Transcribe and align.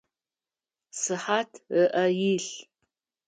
Сыхьат 0.99 1.51
ыӏэ 1.81 2.05
илъ. 2.31 2.47